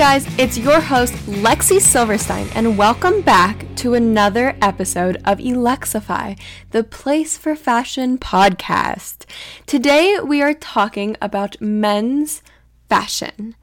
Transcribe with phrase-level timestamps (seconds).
[0.00, 6.40] guys, it's your host, Lexy Silverstein, and welcome back to another episode of Elexify,
[6.70, 9.26] the Place for Fashion podcast.
[9.66, 12.42] Today, we are talking about men's
[12.88, 13.54] fashion.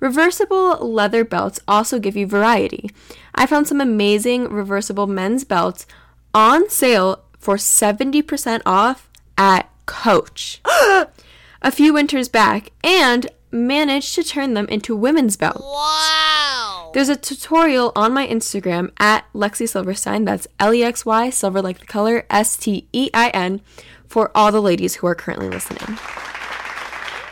[0.00, 2.90] Reversible leather belts also give you variety.
[3.34, 5.86] I found some amazing reversible men's belts
[6.34, 10.60] on sale for 70% off at Coach
[11.62, 15.60] a few winters back and managed to turn them into women's belts.
[15.60, 16.90] Wow!
[16.94, 21.60] There's a tutorial on my Instagram at Lexy Silverstein, that's L E X Y, silver
[21.60, 23.60] like the color, S T E I N,
[24.06, 25.98] for all the ladies who are currently listening.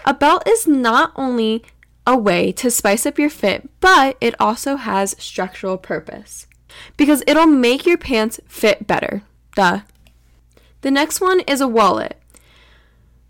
[0.05, 1.63] A belt is not only
[2.09, 6.47] a way to spice up your fit, but it also has structural purpose
[6.97, 9.23] because it'll make your pants fit better.
[9.55, 9.81] Duh.
[10.81, 12.19] The next one is a wallet.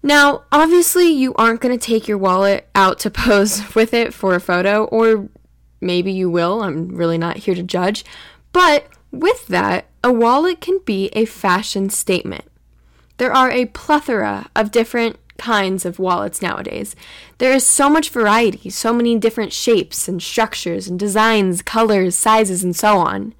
[0.00, 4.36] Now, obviously, you aren't going to take your wallet out to pose with it for
[4.36, 5.28] a photo, or
[5.80, 6.62] maybe you will.
[6.62, 8.04] I'm really not here to judge.
[8.52, 12.44] But with that, a wallet can be a fashion statement.
[13.16, 16.94] There are a plethora of different kinds of wallets nowadays.
[17.38, 22.62] There is so much variety, so many different shapes and structures and designs, colors, sizes,
[22.62, 23.34] and so on.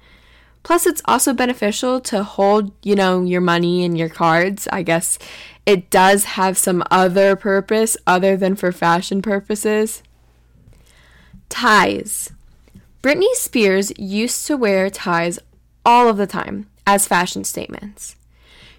[0.63, 4.67] Plus, it's also beneficial to hold, you know, your money and your cards.
[4.71, 5.19] I guess
[5.65, 10.01] it does have some other purpose other than for fashion purposes.
[11.47, 12.31] Ties.
[13.01, 15.39] Britney Spears used to wear ties
[15.85, 18.15] all of the time as fashion statements.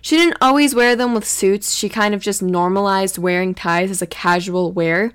[0.03, 4.03] She didn't always wear them with suits, she kind of just normalized wearing ties as
[4.03, 5.13] a casual wear.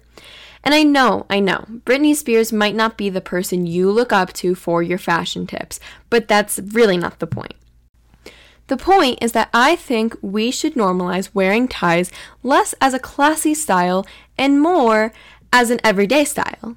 [0.64, 4.34] And I know, I know, Britney Spears might not be the person you look up
[4.34, 5.80] to for your fashion tips,
[6.10, 7.54] but that's really not the point.
[8.68, 13.54] The point is that I think we should normalize wearing ties less as a classy
[13.54, 14.08] style
[14.40, 15.14] and more
[15.54, 16.76] as an everyday style.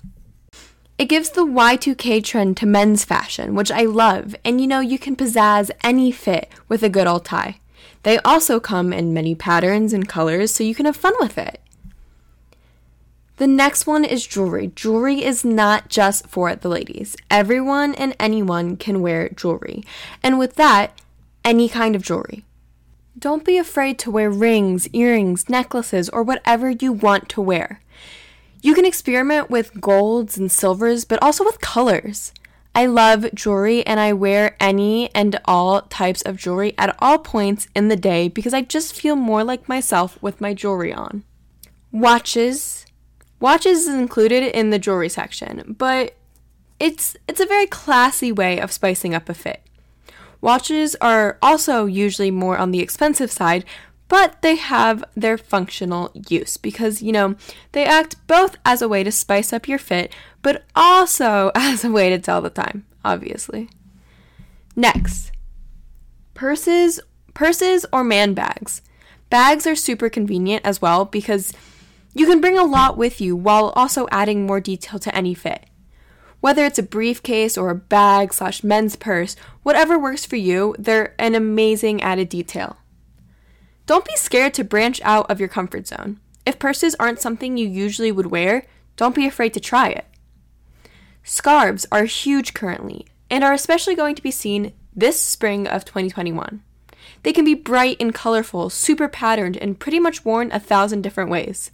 [0.99, 4.99] It gives the Y2K trend to men's fashion, which I love, and you know, you
[4.99, 7.59] can pizzazz any fit with a good old tie.
[8.03, 11.61] They also come in many patterns and colors, so you can have fun with it.
[13.37, 14.73] The next one is jewelry.
[14.75, 17.17] Jewelry is not just for the ladies.
[17.31, 19.85] Everyone and anyone can wear jewelry.
[20.25, 20.99] And with that,
[21.45, 22.45] any kind of jewelry.
[23.17, 27.81] Don't be afraid to wear rings, earrings, necklaces, or whatever you want to wear.
[28.61, 32.33] You can experiment with golds and silvers, but also with colors.
[32.79, 37.67] I love jewelry and I wear any and all types of jewelry at all points
[37.75, 41.25] in the day because I just feel more like myself with my jewelry on.
[41.91, 42.87] Watches.
[43.41, 46.15] Watches is included in the jewelry section, but
[46.79, 49.61] it's it's a very classy way of spicing up a fit.
[50.41, 53.65] Watches are also usually more on the expensive side,
[54.09, 57.37] but they have their functional use because, you know,
[57.73, 60.13] they act both as a way to spice up your fit,
[60.43, 63.69] but also as a way to tell the time, obviously.
[64.75, 65.33] Next,
[66.35, 67.01] purses,
[67.35, 68.83] purses or man bags.
[69.31, 71.53] Bags are super convenient as well because
[72.15, 75.67] you can bring a lot with you while also adding more detail to any fit.
[76.41, 81.15] Whether it's a briefcase or a bag slash men's purse, whatever works for you, they're
[81.19, 82.79] an amazing added detail.
[83.89, 86.21] Don't be scared to branch out of your comfort zone.
[86.45, 90.05] If purses aren't something you usually would wear, don't be afraid to try it.
[91.25, 96.63] Scarves are huge currently and are especially going to be seen this spring of 2021.
[97.23, 101.31] They can be bright and colorful, super patterned, and pretty much worn a thousand different
[101.31, 101.71] ways.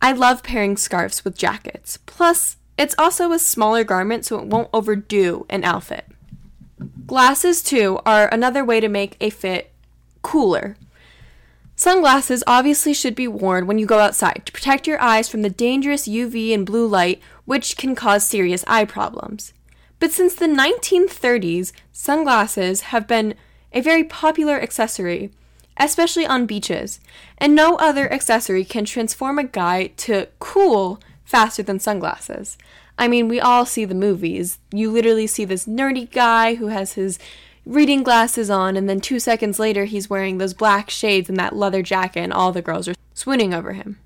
[0.00, 1.98] I love pairing scarves with jackets.
[2.06, 6.06] Plus, it's also a smaller garment so it won't overdo an outfit.
[7.06, 9.69] Glasses, too, are another way to make a fit
[10.22, 10.76] cooler.
[11.76, 15.48] Sunglasses obviously should be worn when you go outside to protect your eyes from the
[15.48, 19.54] dangerous UV and blue light, which can cause serious eye problems.
[19.98, 23.34] But since the 1930s, sunglasses have been
[23.72, 25.30] a very popular accessory,
[25.76, 27.00] especially on beaches,
[27.38, 32.58] and no other accessory can transform a guy to cool faster than sunglasses.
[32.98, 34.58] I mean, we all see the movies.
[34.70, 37.18] You literally see this nerdy guy who has his
[37.64, 41.56] reading glasses on, and then two seconds later, he's wearing those black shades and that
[41.56, 43.98] leather jacket, and all the girls are swooning over him.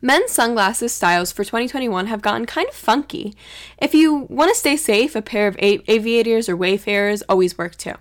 [0.00, 3.34] Men's sunglasses styles for 2021 have gotten kind of funky.
[3.78, 7.94] If you want to stay safe, a pair of aviators or wayfarers always work too.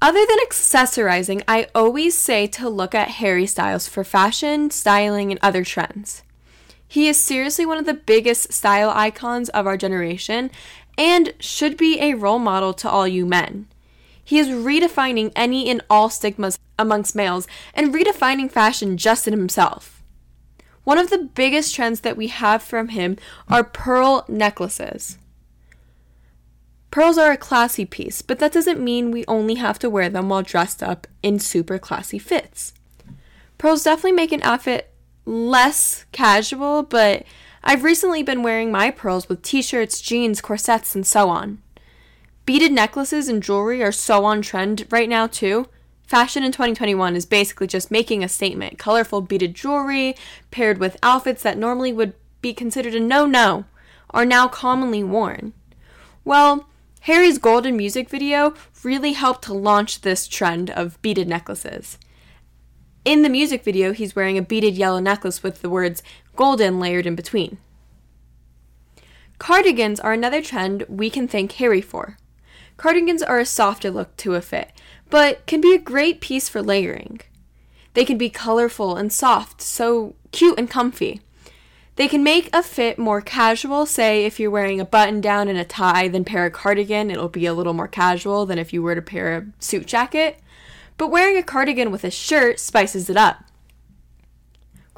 [0.00, 5.40] Other than accessorizing, I always say to look at Harry Styles for fashion, styling, and
[5.42, 6.22] other trends.
[6.86, 10.50] He is seriously one of the biggest style icons of our generation
[10.98, 13.68] and should be a role model to all you men.
[14.22, 20.02] He is redefining any and all stigmas amongst males and redefining fashion just in himself.
[20.84, 23.16] One of the biggest trends that we have from him
[23.48, 25.16] are pearl necklaces.
[26.90, 30.28] Pearls are a classy piece, but that doesn't mean we only have to wear them
[30.28, 32.72] while dressed up in super classy fits.
[33.58, 34.90] Pearls definitely make an outfit
[35.26, 37.24] less casual, but
[37.68, 41.58] I've recently been wearing my pearls with t shirts, jeans, corsets, and so on.
[42.46, 45.66] Beaded necklaces and jewelry are so on trend right now, too.
[46.06, 48.78] Fashion in 2021 is basically just making a statement.
[48.78, 50.14] Colorful beaded jewelry,
[50.50, 53.66] paired with outfits that normally would be considered a no no,
[54.12, 55.52] are now commonly worn.
[56.24, 61.98] Well, Harry's golden music video really helped to launch this trend of beaded necklaces.
[63.04, 66.02] In the music video, he's wearing a beaded yellow necklace with the words
[66.36, 67.58] golden layered in between.
[69.38, 72.18] Cardigans are another trend we can thank Harry for.
[72.76, 74.72] Cardigans are a softer look to a fit,
[75.10, 77.20] but can be a great piece for layering.
[77.94, 81.20] They can be colorful and soft, so cute and comfy.
[81.96, 85.58] They can make a fit more casual, say if you're wearing a button down and
[85.58, 88.82] a tie, then pair a cardigan, it'll be a little more casual than if you
[88.82, 90.40] were to pair a suit jacket
[90.98, 93.44] but wearing a cardigan with a shirt spices it up.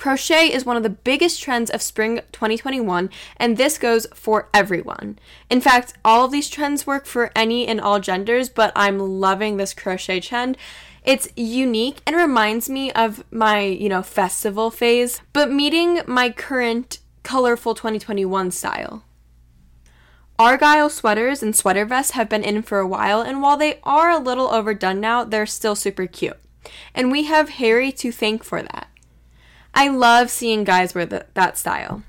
[0.01, 5.19] Crochet is one of the biggest trends of spring 2021, and this goes for everyone.
[5.51, 9.59] In fact, all of these trends work for any and all genders, but I'm loving
[9.59, 10.57] this crochet trend.
[11.05, 17.01] It's unique and reminds me of my, you know, festival phase, but meeting my current
[17.23, 19.05] colorful 2021 style.
[20.41, 24.09] Argyle sweaters and sweater vests have been in for a while, and while they are
[24.09, 26.39] a little overdone now, they're still super cute.
[26.95, 28.89] And we have Harry to thank for that.
[29.75, 32.05] I love seeing guys wear the, that style.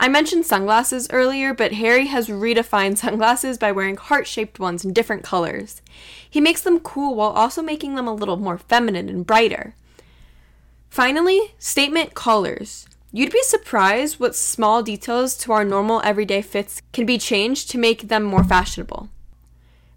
[0.00, 4.94] I mentioned sunglasses earlier, but Harry has redefined sunglasses by wearing heart shaped ones in
[4.94, 5.82] different colors.
[6.30, 9.74] He makes them cool while also making them a little more feminine and brighter.
[10.88, 12.87] Finally, statement collars.
[13.10, 17.78] You'd be surprised what small details to our normal everyday fits can be changed to
[17.78, 19.08] make them more fashionable.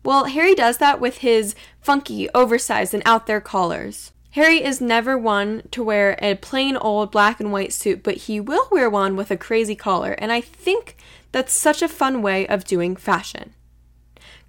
[0.04, 4.12] Well, Harry does that with his funky, oversized, and out there collars.
[4.32, 8.40] Harry is never one to wear a plain old black and white suit, but he
[8.40, 10.96] will wear one with a crazy collar, and I think
[11.34, 13.54] that's such a fun way of doing fashion.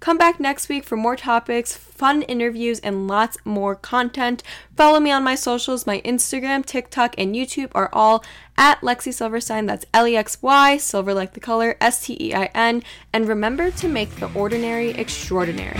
[0.03, 4.43] Come back next week for more topics, fun interviews, and lots more content.
[4.75, 5.87] Follow me on my socials.
[5.87, 8.21] My Instagram, TikTok, and YouTube are all
[8.57, 9.65] at Lexy Silverstein.
[9.65, 12.83] That's L E X Y, silver like the color, S T E I N.
[13.13, 15.77] And remember to make the ordinary extraordinary.